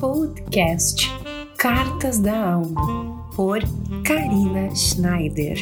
Podcast 0.00 1.06
Cartas 1.58 2.18
da 2.18 2.54
Alma, 2.54 3.30
por 3.36 3.60
Karina 4.02 4.74
Schneider. 4.74 5.58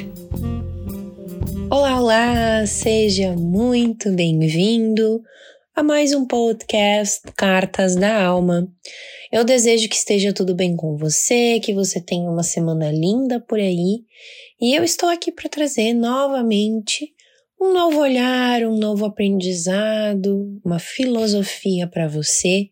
Olá, 1.68 2.00
olá! 2.00 2.64
Seja 2.64 3.32
muito 3.32 4.12
bem-vindo 4.12 5.20
a 5.74 5.82
mais 5.82 6.14
um 6.14 6.24
podcast 6.24 7.20
Cartas 7.36 7.96
da 7.96 8.26
Alma. 8.26 8.72
Eu 9.32 9.42
desejo 9.42 9.88
que 9.88 9.96
esteja 9.96 10.32
tudo 10.32 10.54
bem 10.54 10.76
com 10.76 10.96
você, 10.96 11.58
que 11.58 11.74
você 11.74 12.00
tenha 12.00 12.30
uma 12.30 12.44
semana 12.44 12.92
linda 12.92 13.40
por 13.40 13.58
aí, 13.58 14.04
e 14.60 14.72
eu 14.72 14.84
estou 14.84 15.08
aqui 15.08 15.32
para 15.32 15.48
trazer 15.50 15.94
novamente 15.94 17.12
um 17.60 17.72
novo 17.72 17.98
olhar, 17.98 18.62
um 18.62 18.78
novo 18.78 19.04
aprendizado, 19.04 20.60
uma 20.64 20.78
filosofia 20.78 21.88
para 21.88 22.06
você 22.06 22.70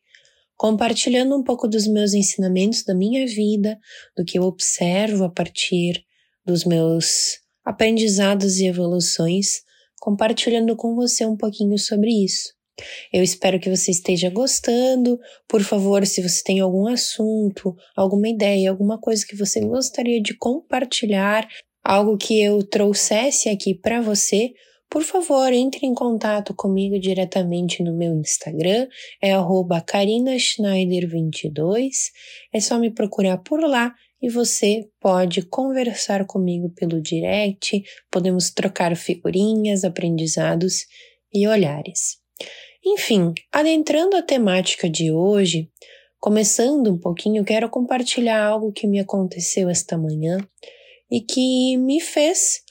compartilhando 0.57 1.37
um 1.37 1.43
pouco 1.43 1.69
dos 1.69 1.87
meus 1.87 2.15
ensinamentos 2.15 2.83
da 2.85 2.95
minha 2.95 3.27
vida, 3.27 3.79
do 4.17 4.25
que 4.25 4.39
eu 4.39 4.43
observo 4.43 5.25
a 5.25 5.31
partir 5.31 6.05
dos 6.45 6.65
meus 6.65 7.39
aprendizados 7.65 8.59
e 8.59 8.67
evoluções, 8.67 9.63
compartilhando 10.01 10.77
com 10.77 10.95
você 10.95 11.27
um 11.27 11.37
pouquinho 11.37 11.77
sobre 11.79 12.11
isso. 12.11 12.55
Eu 13.13 13.23
espero 13.23 13.59
que 13.59 13.75
você 13.75 13.91
esteja 13.91 14.31
gostando. 14.31 15.19
Por 15.49 15.63
favor, 15.63 16.07
se 16.07 16.23
você 16.23 16.43
tem 16.43 16.61
algum 16.61 16.87
assunto, 16.87 17.75
alguma 17.97 18.29
ideia, 18.29 18.71
alguma 18.71 19.01
coisa 19.01 19.25
que 19.27 19.37
você 19.37 19.61
gostaria 19.61 20.21
de 20.21 20.37
compartilhar, 20.37 21.49
algo 21.83 22.17
que 22.19 22.41
eu 22.41 22.63
trouxesse 22.63 23.49
aqui 23.49 23.75
para 23.75 24.01
você, 24.01 24.53
por 24.89 25.03
favor, 25.03 25.53
entre 25.53 25.85
em 25.85 25.93
contato 25.93 26.55
comigo 26.55 26.97
diretamente 26.99 27.83
no 27.83 27.93
meu 27.93 28.15
Instagram, 28.15 28.89
é 29.21 29.33
karinaschneider22. 29.33 31.91
É 32.53 32.61
só 32.61 32.79
me 32.79 32.91
procurar 32.91 33.39
por 33.39 33.61
lá 33.61 33.93
e 34.23 34.31
você 34.31 34.89
pode 35.01 35.43
conversar 35.43 36.25
comigo 36.25 36.71
pelo 36.71 37.03
direct, 37.03 37.83
podemos 38.11 38.51
trocar 38.51 38.97
figurinhas, 38.97 39.85
aprendizados 39.85 40.87
e 41.33 41.47
olhares. 41.47 42.19
Enfim, 42.85 43.33
adentrando 43.53 44.17
a 44.17 44.23
temática 44.23 44.89
de 44.89 45.11
hoje, 45.11 45.69
começando 46.21 46.93
um 46.93 46.99
pouquinho, 46.99 47.45
quero 47.45 47.69
compartilhar 47.69 48.41
algo 48.41 48.73
que 48.73 48.87
me 48.87 49.01
aconteceu 49.01 49.69
esta 49.69 49.99
manhã 49.99 50.39
e 51.11 51.21
que 51.21 51.77
me 51.77 52.01
fez 52.01 52.63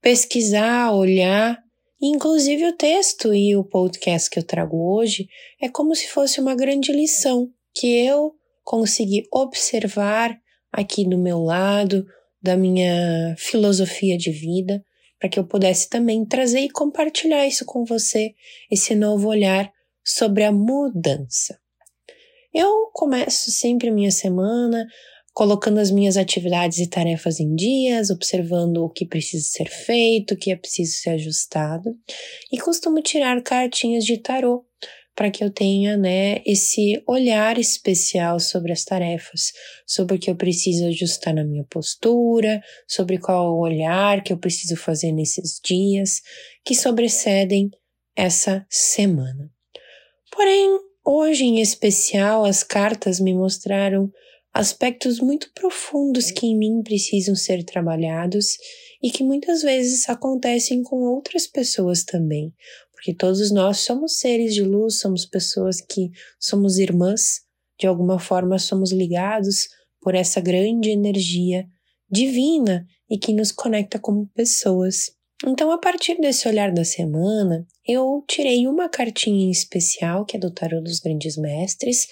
pesquisar, 0.00 0.92
olhar 0.92 1.63
Inclusive, 2.00 2.66
o 2.66 2.76
texto 2.76 3.32
e 3.34 3.56
o 3.56 3.64
podcast 3.64 4.28
que 4.28 4.38
eu 4.38 4.42
trago 4.42 4.94
hoje 4.94 5.28
é 5.60 5.68
como 5.68 5.94
se 5.94 6.08
fosse 6.08 6.40
uma 6.40 6.54
grande 6.54 6.92
lição 6.92 7.50
que 7.74 7.86
eu 7.86 8.34
consegui 8.62 9.26
observar 9.32 10.36
aqui 10.72 11.08
do 11.08 11.18
meu 11.18 11.38
lado, 11.40 12.04
da 12.42 12.56
minha 12.56 13.34
filosofia 13.38 14.18
de 14.18 14.30
vida, 14.30 14.84
para 15.18 15.28
que 15.28 15.38
eu 15.38 15.46
pudesse 15.46 15.88
também 15.88 16.24
trazer 16.24 16.60
e 16.60 16.70
compartilhar 16.70 17.46
isso 17.46 17.64
com 17.64 17.84
você, 17.84 18.34
esse 18.70 18.94
novo 18.94 19.28
olhar 19.28 19.72
sobre 20.04 20.44
a 20.44 20.52
mudança. 20.52 21.58
Eu 22.52 22.90
começo 22.92 23.50
sempre 23.50 23.90
minha 23.90 24.10
semana 24.10 24.86
colocando 25.34 25.78
as 25.78 25.90
minhas 25.90 26.16
atividades 26.16 26.78
e 26.78 26.86
tarefas 26.86 27.40
em 27.40 27.56
dias, 27.56 28.08
observando 28.08 28.84
o 28.84 28.88
que 28.88 29.04
precisa 29.04 29.44
ser 29.44 29.68
feito, 29.68 30.34
o 30.34 30.36
que 30.36 30.52
é 30.52 30.56
preciso 30.56 30.92
ser 30.92 31.10
ajustado, 31.10 31.90
e 32.52 32.58
costumo 32.58 33.02
tirar 33.02 33.42
cartinhas 33.42 34.04
de 34.04 34.16
tarô 34.16 34.64
para 35.16 35.30
que 35.30 35.44
eu 35.44 35.50
tenha, 35.50 35.96
né, 35.96 36.42
esse 36.44 37.02
olhar 37.06 37.58
especial 37.58 38.40
sobre 38.40 38.72
as 38.72 38.84
tarefas, 38.84 39.52
sobre 39.86 40.16
o 40.16 40.18
que 40.18 40.30
eu 40.30 40.36
preciso 40.36 40.86
ajustar 40.86 41.34
na 41.34 41.44
minha 41.44 41.64
postura, 41.64 42.60
sobre 42.86 43.18
qual 43.18 43.56
olhar 43.58 44.22
que 44.22 44.32
eu 44.32 44.38
preciso 44.38 44.76
fazer 44.76 45.12
nesses 45.12 45.60
dias 45.64 46.20
que 46.64 46.74
sobrecedem 46.74 47.70
essa 48.16 48.66
semana. 48.68 49.50
Porém, 50.32 50.78
hoje 51.04 51.44
em 51.44 51.60
especial, 51.60 52.44
as 52.44 52.64
cartas 52.64 53.20
me 53.20 53.34
mostraram 53.34 54.10
aspectos 54.54 55.18
muito 55.18 55.50
profundos 55.52 56.30
que 56.30 56.46
em 56.46 56.56
mim 56.56 56.80
precisam 56.84 57.34
ser 57.34 57.64
trabalhados 57.64 58.56
e 59.02 59.10
que 59.10 59.24
muitas 59.24 59.62
vezes 59.62 60.08
acontecem 60.08 60.84
com 60.84 61.02
outras 61.02 61.48
pessoas 61.48 62.04
também, 62.04 62.54
porque 62.92 63.12
todos 63.12 63.50
nós 63.50 63.78
somos 63.80 64.18
seres 64.18 64.54
de 64.54 64.62
luz, 64.62 65.00
somos 65.00 65.26
pessoas 65.26 65.80
que 65.80 66.10
somos 66.38 66.78
irmãs, 66.78 67.42
de 67.78 67.88
alguma 67.88 68.20
forma 68.20 68.56
somos 68.58 68.92
ligados 68.92 69.68
por 70.00 70.14
essa 70.14 70.40
grande 70.40 70.88
energia 70.88 71.66
divina 72.08 72.86
e 73.10 73.18
que 73.18 73.32
nos 73.32 73.50
conecta 73.50 73.98
como 73.98 74.28
pessoas. 74.28 75.10
Então, 75.46 75.70
a 75.70 75.78
partir 75.78 76.18
desse 76.18 76.48
olhar 76.48 76.72
da 76.72 76.84
semana, 76.84 77.66
eu 77.86 78.24
tirei 78.26 78.66
uma 78.66 78.88
cartinha 78.88 79.44
em 79.44 79.50
especial, 79.50 80.24
que 80.24 80.38
é 80.38 80.40
do 80.40 80.50
Tarot 80.50 80.82
dos 80.82 81.00
Grandes 81.00 81.36
Mestres, 81.36 82.06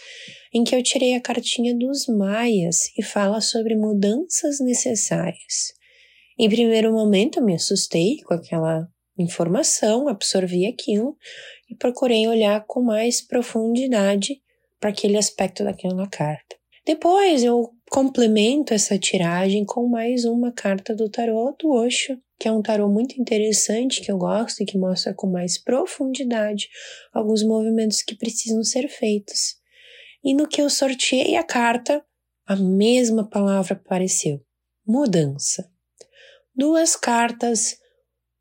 em 0.53 0.63
que 0.63 0.77
eu 0.77 0.83
tirei 0.83 1.15
a 1.15 1.21
cartinha 1.21 1.75
dos 1.75 2.07
Maias 2.07 2.91
e 2.97 3.03
fala 3.03 3.41
sobre 3.41 3.75
mudanças 3.75 4.61
necessárias. 4.61 5.73
Em 6.39 6.49
primeiro 6.49 6.93
momento, 6.93 7.39
eu 7.39 7.45
me 7.45 7.55
assustei 7.55 8.19
com 8.27 8.35
aquela 8.35 8.87
informação, 9.19 10.09
absorvi 10.09 10.67
aquilo 10.67 11.17
e 11.71 11.75
procurei 11.75 12.27
olhar 12.27 12.65
com 12.67 12.83
mais 12.83 13.27
profundidade 13.27 14.43
para 14.79 14.91
aquele 14.91 15.17
aspecto 15.17 15.65
daquela 15.65 16.07
carta. 16.07 16.57
Depois 16.85 17.45
eu 17.45 17.71
complemento 17.91 18.75
essa 18.75 18.99
tiragem 18.99 19.65
com 19.65 19.87
mais 19.87 20.25
uma 20.25 20.53
carta 20.53 20.95
do 20.95 21.09
tarot 21.09 21.57
do 21.61 21.71
Osho, 21.71 22.19
que 22.43 22.49
é 22.49 22.53
um 22.53 22.61
tarô 22.61 22.89
muito 22.89 23.21
interessante 23.21 24.01
que 24.01 24.11
eu 24.11 24.19
gosto 24.19 24.61
e 24.61 24.67
que 24.67 24.77
mostra 24.77 25.15
com 25.15 25.29
mais 25.29 25.57
profundidade 25.63 26.69
alguns 27.13 27.45
movimentos 27.45 28.03
que 28.03 28.17
precisam 28.17 28.65
ser 28.65 28.89
feitos. 28.89 29.55
E 30.25 30.35
no 30.35 30.49
que 30.49 30.61
eu 30.61 30.69
sorteei 30.69 31.37
a 31.37 31.45
carta, 31.45 32.05
a 32.45 32.57
mesma 32.57 33.31
palavra 33.31 33.75
apareceu: 33.75 34.45
mudança. 34.85 35.71
Duas 36.53 36.97
cartas, 36.97 37.77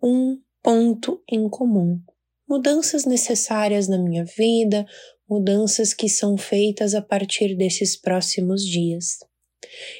um 0.01 0.41
ponto 0.63 1.21
em 1.31 1.47
comum. 1.47 2.01
Mudanças 2.49 3.05
necessárias 3.05 3.87
na 3.87 3.99
minha 3.99 4.25
vida, 4.25 4.83
mudanças 5.29 5.93
que 5.93 6.09
são 6.09 6.39
feitas 6.39 6.95
a 6.95 7.03
partir 7.03 7.55
desses 7.55 7.95
próximos 7.95 8.65
dias. 8.65 9.19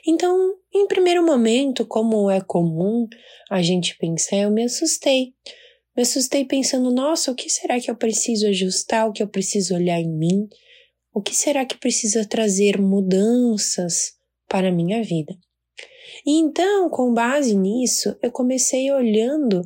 Então, 0.06 0.56
em 0.74 0.88
primeiro 0.88 1.26
momento, 1.26 1.86
como 1.86 2.30
é 2.30 2.42
comum 2.42 3.08
a 3.50 3.62
gente 3.62 3.98
pensar, 3.98 4.38
eu 4.38 4.52
me 4.52 4.64
assustei. 4.64 5.34
Me 5.96 6.04
assustei 6.04 6.46
pensando, 6.46 6.92
nossa, 6.92 7.32
o 7.32 7.36
que 7.36 7.50
será 7.50 7.80
que 7.80 7.92
eu 7.92 7.96
preciso 7.96 8.48
ajustar, 8.48 9.08
o 9.08 9.12
que 9.12 9.22
eu 9.22 9.28
preciso 9.28 9.76
olhar 9.76 10.00
em 10.00 10.10
mim? 10.10 10.48
O 11.14 11.22
que 11.22 11.36
será 11.36 11.66
que 11.66 11.78
precisa 11.78 12.26
trazer 12.26 12.80
mudanças 12.80 14.14
para 14.48 14.70
a 14.70 14.72
minha 14.72 15.04
vida? 15.04 15.36
E 16.26 16.38
então, 16.40 16.90
com 16.90 17.14
base 17.14 17.56
nisso, 17.56 18.16
eu 18.22 18.32
comecei 18.32 18.92
olhando 18.92 19.62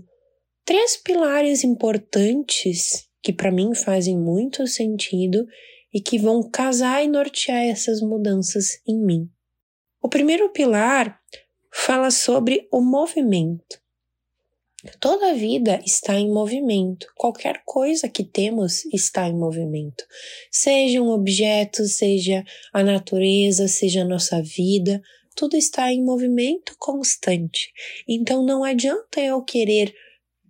três 0.63 0.97
pilares 0.97 1.63
importantes 1.63 3.07
que 3.21 3.33
para 3.33 3.51
mim 3.51 3.73
fazem 3.75 4.17
muito 4.17 4.65
sentido 4.67 5.45
e 5.93 6.01
que 6.01 6.17
vão 6.17 6.49
casar 6.49 7.03
e 7.03 7.07
nortear 7.07 7.63
essas 7.63 8.01
mudanças 8.01 8.79
em 8.87 8.99
mim. 8.99 9.29
O 10.05 10.07
primeiro 10.07 10.51
pilar 10.51 11.19
fala 11.73 12.11
sobre 12.11 12.67
o 12.71 12.79
movimento. 12.79 13.81
Toda 14.99 15.31
a 15.31 15.33
vida 15.33 15.81
está 15.83 16.13
em 16.13 16.31
movimento. 16.31 17.07
Qualquer 17.15 17.63
coisa 17.65 18.07
que 18.07 18.23
temos 18.23 18.85
está 18.93 19.27
em 19.27 19.33
movimento. 19.33 20.03
Seja 20.51 21.01
um 21.01 21.09
objeto, 21.09 21.85
seja 21.85 22.43
a 22.71 22.83
natureza, 22.83 23.67
seja 23.67 24.03
a 24.03 24.07
nossa 24.07 24.43
vida, 24.43 25.01
tudo 25.35 25.57
está 25.57 25.91
em 25.91 26.03
movimento 26.05 26.75
constante. 26.77 27.73
Então 28.07 28.45
não 28.45 28.63
adianta 28.63 29.19
eu 29.19 29.41
querer 29.41 29.91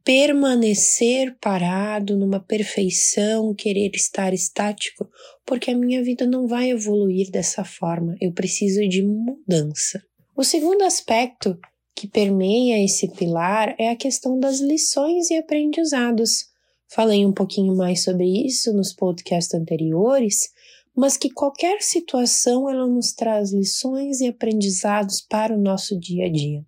permanecer 0.06 1.36
parado 1.42 2.16
numa 2.16 2.40
perfeição, 2.40 3.56
querer 3.56 3.90
estar 3.96 4.36
estático, 4.36 5.10
porque 5.44 5.72
a 5.72 5.76
minha 5.76 6.04
vida 6.04 6.28
não 6.28 6.48
vai 6.48 6.70
evoluir 6.70 7.32
dessa 7.32 7.66
forma. 7.66 8.16
Eu 8.22 8.32
preciso 8.32 8.88
de 8.88 9.02
mudança. 9.02 10.04
O 10.38 10.44
segundo 10.44 10.84
aspecto 10.84 11.58
que 11.96 12.08
permeia 12.08 12.84
esse 12.84 13.08
pilar 13.14 13.74
é 13.80 13.90
a 13.90 13.96
questão 13.96 14.40
das 14.40 14.60
lições 14.60 15.32
e 15.32 15.38
aprendizados. 15.38 16.46
Falei 16.88 17.26
um 17.26 17.34
pouquinho 17.34 17.76
mais 17.76 18.04
sobre 18.04 18.46
isso 18.46 18.72
nos 18.74 18.94
podcasts 18.94 19.56
anteriores, 19.56 20.52
mas 20.96 21.18
que 21.18 21.32
qualquer 21.32 21.82
situação 21.82 22.70
ela 22.70 22.86
nos 22.86 23.12
traz 23.12 23.52
lições 23.52 24.22
e 24.22 24.28
aprendizados 24.28 25.20
para 25.20 25.56
o 25.56 25.62
nosso 25.62 26.00
dia 26.00 26.28
a 26.28 26.32
dia. 26.32 26.64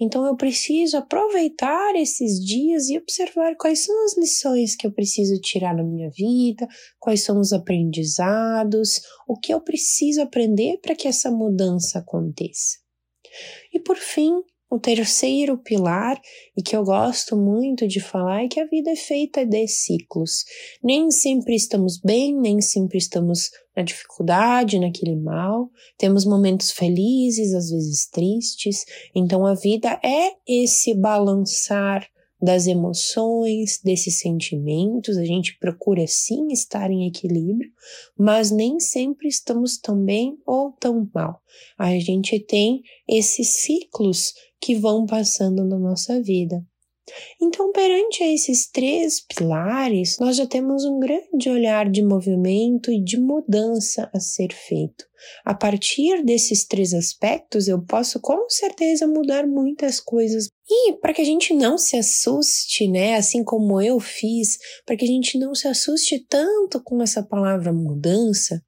Então 0.00 0.26
eu 0.26 0.36
preciso 0.36 0.96
aproveitar 0.96 1.94
esses 1.96 2.44
dias 2.44 2.88
e 2.88 2.98
observar 2.98 3.56
quais 3.56 3.84
são 3.84 4.04
as 4.04 4.16
lições 4.16 4.76
que 4.76 4.86
eu 4.86 4.92
preciso 4.92 5.40
tirar 5.40 5.74
na 5.74 5.82
minha 5.82 6.10
vida, 6.10 6.66
quais 6.98 7.22
são 7.22 7.40
os 7.40 7.52
aprendizados, 7.52 9.00
o 9.26 9.38
que 9.38 9.52
eu 9.52 9.60
preciso 9.60 10.22
aprender 10.22 10.78
para 10.78 10.94
que 10.94 11.08
essa 11.08 11.30
mudança 11.30 11.98
aconteça. 11.98 12.78
E 13.72 13.78
por 13.78 13.96
fim, 13.96 14.42
o 14.70 14.78
terceiro 14.78 15.56
pilar, 15.56 16.20
e 16.56 16.62
que 16.62 16.76
eu 16.76 16.84
gosto 16.84 17.36
muito 17.36 17.86
de 17.86 18.00
falar, 18.00 18.44
é 18.44 18.48
que 18.48 18.60
a 18.60 18.66
vida 18.66 18.90
é 18.90 18.96
feita 18.96 19.46
de 19.46 19.66
ciclos. 19.66 20.44
Nem 20.82 21.10
sempre 21.10 21.54
estamos 21.54 21.98
bem, 21.98 22.38
nem 22.38 22.60
sempre 22.60 22.98
estamos 22.98 23.50
na 23.74 23.82
dificuldade, 23.82 24.78
naquele 24.78 25.16
mal. 25.16 25.70
Temos 25.96 26.24
momentos 26.24 26.70
felizes, 26.70 27.54
às 27.54 27.70
vezes 27.70 28.08
tristes. 28.10 28.84
Então 29.14 29.46
a 29.46 29.54
vida 29.54 29.98
é 30.04 30.32
esse 30.46 30.94
balançar 30.94 32.06
das 32.40 32.66
emoções, 32.66 33.80
desses 33.82 34.20
sentimentos, 34.20 35.16
a 35.16 35.24
gente 35.24 35.58
procura 35.58 36.06
sim 36.06 36.48
estar 36.52 36.90
em 36.90 37.06
equilíbrio, 37.06 37.70
mas 38.16 38.50
nem 38.50 38.78
sempre 38.78 39.28
estamos 39.28 39.78
tão 39.78 40.04
bem 40.04 40.38
ou 40.46 40.72
tão 40.72 41.08
mal. 41.12 41.40
A 41.76 41.90
gente 41.98 42.38
tem 42.38 42.82
esses 43.08 43.48
ciclos 43.48 44.32
que 44.60 44.74
vão 44.74 45.06
passando 45.06 45.64
na 45.64 45.78
nossa 45.78 46.20
vida. 46.22 46.64
Então, 47.40 47.72
perante 47.72 48.22
esses 48.22 48.68
três 48.68 49.20
pilares, 49.20 50.18
nós 50.18 50.36
já 50.36 50.46
temos 50.46 50.84
um 50.84 50.98
grande 50.98 51.48
olhar 51.48 51.88
de 51.90 52.02
movimento 52.02 52.92
e 52.92 53.02
de 53.02 53.18
mudança 53.18 54.10
a 54.12 54.20
ser 54.20 54.52
feito. 54.52 55.06
A 55.44 55.54
partir 55.54 56.22
desses 56.24 56.64
três 56.66 56.94
aspectos, 56.94 57.66
eu 57.66 57.82
posso 57.82 58.20
com 58.20 58.48
certeza 58.48 59.06
mudar 59.06 59.46
muitas 59.46 60.00
coisas. 60.00 60.48
E 60.70 60.92
para 61.00 61.14
que 61.14 61.22
a 61.22 61.24
gente 61.24 61.54
não 61.54 61.78
se 61.78 61.96
assuste, 61.96 62.86
né, 62.88 63.16
assim 63.16 63.42
como 63.42 63.80
eu 63.80 63.98
fiz, 63.98 64.58
para 64.84 64.96
que 64.96 65.04
a 65.04 65.08
gente 65.08 65.38
não 65.38 65.54
se 65.54 65.66
assuste 65.66 66.18
tanto 66.28 66.82
com 66.82 67.02
essa 67.02 67.22
palavra 67.22 67.72
mudança, 67.72 68.62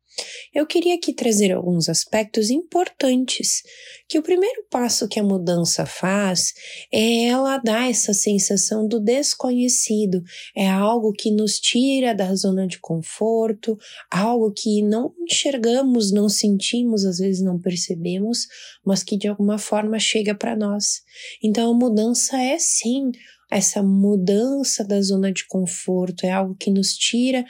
eu 0.54 0.66
queria 0.66 0.94
aqui 0.94 1.12
trazer 1.12 1.52
alguns 1.52 1.88
aspectos 1.88 2.50
importantes, 2.50 3.62
que 4.08 4.18
o 4.18 4.22
primeiro 4.22 4.64
passo 4.70 5.08
que 5.08 5.20
a 5.20 5.22
mudança 5.22 5.86
faz 5.86 6.52
é 6.92 7.26
ela 7.26 7.58
dar 7.58 7.88
essa 7.88 8.12
sensação 8.12 8.86
do 8.86 8.98
desconhecido, 8.98 10.22
é 10.56 10.68
algo 10.68 11.12
que 11.12 11.30
nos 11.30 11.58
tira 11.58 12.14
da 12.14 12.34
zona 12.34 12.66
de 12.66 12.78
conforto, 12.80 13.78
algo 14.10 14.52
que 14.52 14.82
não 14.82 15.14
enxergamos, 15.20 16.12
não 16.12 16.28
sentimos, 16.28 17.04
às 17.04 17.18
vezes 17.18 17.42
não 17.42 17.58
percebemos, 17.58 18.46
mas 18.84 19.02
que 19.02 19.16
de 19.16 19.28
alguma 19.28 19.58
forma 19.58 19.98
chega 19.98 20.34
para 20.34 20.56
nós. 20.56 21.02
Então 21.42 21.70
a 21.70 21.74
mudança 21.74 22.36
é 22.36 22.58
sim 22.58 23.10
essa 23.50 23.82
mudança 23.82 24.84
da 24.84 25.02
zona 25.02 25.32
de 25.32 25.46
conforto, 25.46 26.24
é 26.24 26.30
algo 26.30 26.54
que 26.54 26.70
nos 26.70 26.94
tira 26.94 27.44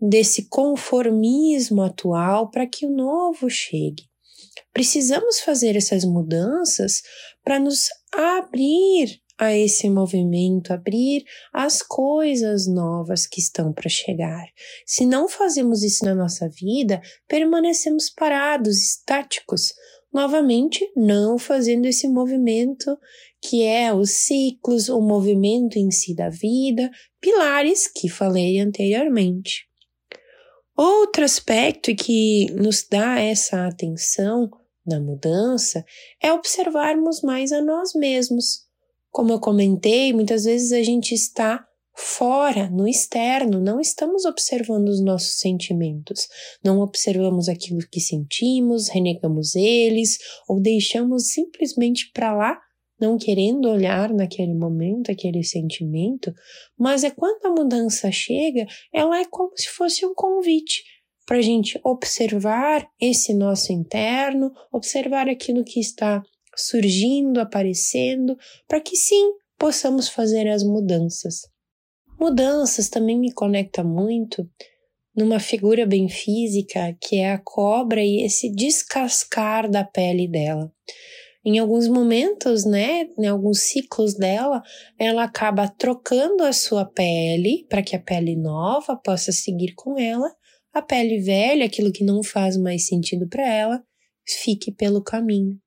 desse 0.00 0.48
conformismo 0.48 1.82
atual 1.82 2.50
para 2.50 2.66
que 2.66 2.86
o 2.86 2.90
novo 2.90 3.48
chegue. 3.50 4.04
Precisamos 4.72 5.40
fazer 5.40 5.76
essas 5.76 6.04
mudanças 6.04 7.02
para 7.42 7.58
nos 7.58 7.88
abrir 8.12 9.20
a 9.38 9.56
esse 9.56 9.88
movimento, 9.88 10.72
abrir 10.72 11.24
as 11.52 11.80
coisas 11.80 12.66
novas 12.66 13.26
que 13.26 13.40
estão 13.40 13.72
para 13.72 13.88
chegar. 13.88 14.44
Se 14.84 15.06
não 15.06 15.28
fazemos 15.28 15.82
isso 15.82 16.04
na 16.04 16.14
nossa 16.14 16.48
vida, 16.48 17.00
permanecemos 17.28 18.10
parados, 18.10 18.82
estáticos, 18.82 19.72
novamente 20.12 20.90
não 20.96 21.38
fazendo 21.38 21.86
esse 21.86 22.08
movimento 22.08 22.98
que 23.40 23.62
é 23.62 23.94
os 23.94 24.10
ciclos, 24.10 24.88
o 24.88 25.00
movimento 25.00 25.78
em 25.78 25.90
si 25.92 26.14
da 26.14 26.28
vida, 26.28 26.90
pilares 27.20 27.86
que 27.86 28.08
falei 28.08 28.58
anteriormente. 28.58 29.68
Outro 30.80 31.24
aspecto 31.24 31.92
que 31.96 32.46
nos 32.52 32.86
dá 32.88 33.18
essa 33.18 33.66
atenção 33.66 34.48
na 34.86 35.00
mudança 35.00 35.84
é 36.22 36.32
observarmos 36.32 37.20
mais 37.20 37.50
a 37.50 37.60
nós 37.60 37.94
mesmos. 37.94 38.60
Como 39.10 39.32
eu 39.32 39.40
comentei, 39.40 40.12
muitas 40.12 40.44
vezes 40.44 40.70
a 40.70 40.80
gente 40.80 41.16
está 41.16 41.66
fora, 41.96 42.70
no 42.70 42.86
externo, 42.86 43.60
não 43.60 43.80
estamos 43.80 44.24
observando 44.24 44.86
os 44.86 45.02
nossos 45.02 45.40
sentimentos, 45.40 46.28
não 46.64 46.78
observamos 46.78 47.48
aquilo 47.48 47.80
que 47.90 47.98
sentimos, 47.98 48.86
renegamos 48.86 49.56
eles 49.56 50.16
ou 50.48 50.60
deixamos 50.60 51.32
simplesmente 51.32 52.08
para 52.12 52.32
lá 52.32 52.56
não 53.00 53.16
querendo 53.16 53.68
olhar 53.68 54.12
naquele 54.12 54.54
momento, 54.54 55.10
aquele 55.10 55.44
sentimento, 55.44 56.34
mas 56.76 57.04
é 57.04 57.10
quando 57.10 57.44
a 57.46 57.50
mudança 57.50 58.10
chega, 58.10 58.66
ela 58.92 59.20
é 59.20 59.24
como 59.24 59.52
se 59.56 59.68
fosse 59.68 60.04
um 60.04 60.14
convite 60.14 60.82
para 61.26 61.38
a 61.38 61.42
gente 61.42 61.78
observar 61.84 62.88
esse 63.00 63.34
nosso 63.34 63.72
interno, 63.72 64.50
observar 64.72 65.28
aquilo 65.28 65.62
que 65.62 65.78
está 65.78 66.22
surgindo, 66.56 67.38
aparecendo, 67.38 68.36
para 68.66 68.80
que 68.80 68.96
sim 68.96 69.34
possamos 69.58 70.08
fazer 70.08 70.48
as 70.48 70.62
mudanças. 70.62 71.42
Mudanças 72.18 72.88
também 72.88 73.18
me 73.18 73.32
conecta 73.32 73.84
muito 73.84 74.48
numa 75.14 75.38
figura 75.38 75.84
bem 75.84 76.08
física 76.08 76.96
que 77.00 77.16
é 77.16 77.32
a 77.32 77.38
cobra 77.38 78.02
e 78.02 78.24
esse 78.24 78.50
descascar 78.50 79.70
da 79.70 79.84
pele 79.84 80.26
dela 80.26 80.72
em 81.44 81.58
alguns 81.58 81.88
momentos, 81.88 82.64
né, 82.64 83.06
em 83.18 83.26
alguns 83.26 83.60
ciclos 83.60 84.14
dela, 84.14 84.62
ela 84.98 85.24
acaba 85.24 85.68
trocando 85.68 86.42
a 86.42 86.52
sua 86.52 86.84
pele 86.84 87.66
para 87.68 87.82
que 87.82 87.96
a 87.96 88.00
pele 88.00 88.36
nova 88.36 88.96
possa 88.96 89.32
seguir 89.32 89.74
com 89.74 89.98
ela, 89.98 90.30
a 90.72 90.82
pele 90.82 91.20
velha, 91.20 91.64
aquilo 91.64 91.92
que 91.92 92.04
não 92.04 92.22
faz 92.22 92.56
mais 92.56 92.86
sentido 92.86 93.28
para 93.28 93.46
ela, 93.46 93.82
fique 94.26 94.70
pelo 94.72 95.02
caminho. 95.02 95.58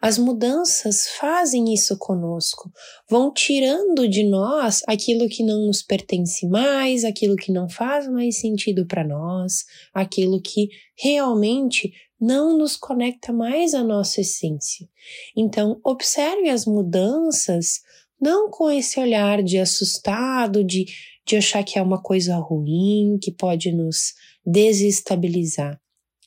As 0.00 0.16
mudanças 0.16 1.08
fazem 1.18 1.74
isso 1.74 1.98
conosco, 1.98 2.70
vão 3.10 3.32
tirando 3.32 4.08
de 4.08 4.24
nós 4.24 4.80
aquilo 4.86 5.28
que 5.28 5.42
não 5.42 5.66
nos 5.66 5.82
pertence 5.82 6.46
mais, 6.46 7.04
aquilo 7.04 7.36
que 7.36 7.52
não 7.52 7.68
faz 7.68 8.08
mais 8.08 8.38
sentido 8.40 8.86
para 8.86 9.06
nós, 9.06 9.64
aquilo 9.92 10.40
que 10.40 10.68
realmente 10.96 11.92
não 12.20 12.56
nos 12.56 12.76
conecta 12.76 13.32
mais 13.32 13.74
à 13.74 13.82
nossa 13.82 14.20
essência. 14.20 14.88
Então, 15.36 15.80
observe 15.84 16.48
as 16.48 16.66
mudanças 16.66 17.80
não 18.20 18.50
com 18.50 18.70
esse 18.70 18.98
olhar 18.98 19.42
de 19.42 19.58
assustado, 19.58 20.64
de, 20.64 20.86
de 21.24 21.36
achar 21.36 21.62
que 21.62 21.78
é 21.78 21.82
uma 21.82 22.02
coisa 22.02 22.36
ruim, 22.36 23.18
que 23.22 23.30
pode 23.30 23.72
nos 23.72 24.14
desestabilizar. 24.44 25.80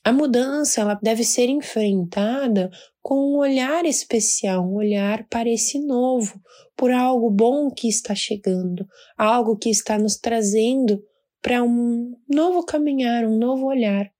A 0.03 0.11
mudança 0.11 0.81
ela 0.81 0.95
deve 0.95 1.23
ser 1.23 1.47
enfrentada 1.47 2.71
com 3.01 3.15
um 3.15 3.37
olhar 3.37 3.85
especial, 3.85 4.65
um 4.65 4.75
olhar 4.75 5.27
para 5.27 5.49
esse 5.49 5.79
novo, 5.79 6.41
por 6.75 6.91
algo 6.91 7.29
bom 7.29 7.69
que 7.69 7.87
está 7.87 8.15
chegando, 8.15 8.87
algo 9.15 9.55
que 9.57 9.69
está 9.69 9.99
nos 9.99 10.17
trazendo 10.17 11.03
para 11.41 11.63
um 11.63 12.15
novo 12.27 12.65
caminhar, 12.65 13.25
um 13.25 13.37
novo 13.37 13.65
olhar. 13.67 14.11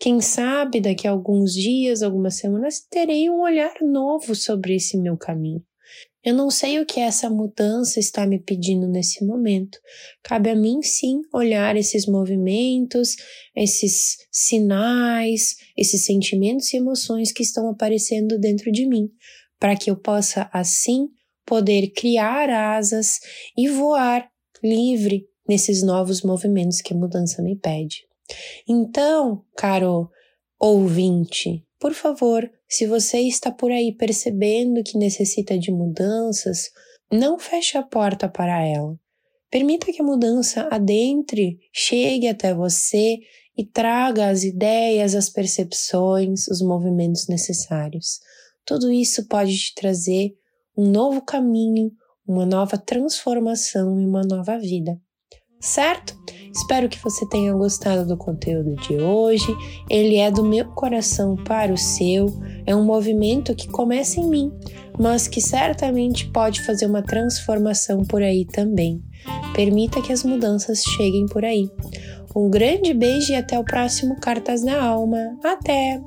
Quem 0.00 0.20
sabe 0.20 0.80
daqui 0.80 1.08
a 1.08 1.10
alguns 1.10 1.52
dias, 1.52 2.02
algumas 2.02 2.36
semanas, 2.36 2.80
terei 2.88 3.28
um 3.28 3.40
olhar 3.40 3.74
novo 3.82 4.34
sobre 4.34 4.76
esse 4.76 4.96
meu 4.96 5.16
caminho. 5.16 5.62
Eu 6.24 6.34
não 6.34 6.50
sei 6.50 6.78
o 6.78 6.86
que 6.86 7.00
essa 7.00 7.30
mudança 7.30 7.98
está 7.98 8.26
me 8.26 8.38
pedindo 8.38 8.86
nesse 8.86 9.24
momento. 9.24 9.78
Cabe 10.22 10.50
a 10.50 10.54
mim 10.54 10.82
sim 10.82 11.20
olhar 11.32 11.76
esses 11.76 12.06
movimentos, 12.06 13.16
esses 13.56 14.16
sinais, 14.30 15.56
esses 15.76 16.04
sentimentos 16.04 16.72
e 16.72 16.76
emoções 16.76 17.32
que 17.32 17.42
estão 17.42 17.68
aparecendo 17.68 18.38
dentro 18.38 18.70
de 18.70 18.86
mim, 18.86 19.08
para 19.58 19.76
que 19.76 19.90
eu 19.90 19.96
possa 19.96 20.48
assim 20.52 21.08
poder 21.46 21.92
criar 21.92 22.50
asas 22.50 23.18
e 23.56 23.68
voar 23.68 24.28
livre 24.62 25.24
nesses 25.48 25.82
novos 25.82 26.22
movimentos 26.22 26.80
que 26.80 26.92
a 26.92 26.96
mudança 26.96 27.42
me 27.42 27.56
pede. 27.56 28.07
Então, 28.68 29.44
caro 29.56 30.10
ouvinte, 30.58 31.64
por 31.78 31.94
favor, 31.94 32.50
se 32.68 32.86
você 32.86 33.20
está 33.20 33.50
por 33.52 33.70
aí 33.70 33.94
percebendo 33.94 34.82
que 34.82 34.98
necessita 34.98 35.58
de 35.58 35.70
mudanças, 35.70 36.70
não 37.10 37.38
feche 37.38 37.78
a 37.78 37.82
porta 37.82 38.28
para 38.28 38.64
ela. 38.66 38.98
Permita 39.50 39.92
que 39.92 40.02
a 40.02 40.04
mudança 40.04 40.68
adentre, 40.70 41.58
chegue 41.72 42.28
até 42.28 42.52
você 42.52 43.18
e 43.56 43.64
traga 43.64 44.28
as 44.28 44.44
ideias, 44.44 45.14
as 45.14 45.30
percepções, 45.30 46.46
os 46.48 46.60
movimentos 46.60 47.28
necessários. 47.28 48.20
Tudo 48.64 48.92
isso 48.92 49.26
pode 49.26 49.56
te 49.56 49.74
trazer 49.74 50.36
um 50.76 50.90
novo 50.90 51.22
caminho, 51.22 51.90
uma 52.26 52.44
nova 52.44 52.76
transformação 52.76 53.98
e 53.98 54.04
uma 54.04 54.22
nova 54.22 54.58
vida. 54.58 55.00
Certo? 55.60 56.16
Espero 56.54 56.88
que 56.88 57.02
você 57.02 57.26
tenha 57.28 57.52
gostado 57.52 58.06
do 58.06 58.16
conteúdo 58.16 58.74
de 58.76 58.96
hoje. 58.96 59.46
Ele 59.88 60.16
é 60.16 60.30
do 60.30 60.44
meu 60.44 60.64
coração 60.66 61.36
para 61.36 61.72
o 61.72 61.78
seu. 61.78 62.26
É 62.66 62.74
um 62.74 62.84
movimento 62.84 63.54
que 63.54 63.68
começa 63.68 64.18
em 64.18 64.28
mim, 64.28 64.52
mas 64.98 65.28
que 65.28 65.40
certamente 65.40 66.28
pode 66.30 66.64
fazer 66.64 66.86
uma 66.86 67.02
transformação 67.02 68.02
por 68.04 68.22
aí 68.22 68.44
também. 68.44 69.02
Permita 69.54 70.02
que 70.02 70.12
as 70.12 70.24
mudanças 70.24 70.82
cheguem 70.82 71.26
por 71.26 71.44
aí. 71.44 71.70
Um 72.34 72.50
grande 72.50 72.92
beijo 72.92 73.32
e 73.32 73.36
até 73.36 73.58
o 73.58 73.64
próximo 73.64 74.16
Cartas 74.20 74.62
na 74.62 74.82
Alma. 74.82 75.38
Até! 75.44 76.00